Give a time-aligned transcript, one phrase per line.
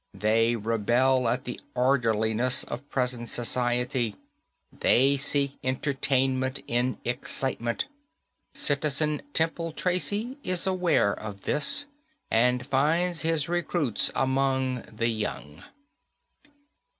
[0.15, 4.15] They rebel at the orderliness of present society.
[4.73, 7.85] They seek entertainment in excitement.
[8.51, 11.85] Citizen Temple Tracy is aware of this
[12.31, 15.61] and finds his recruits among the young."